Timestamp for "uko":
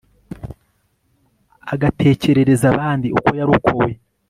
3.17-3.29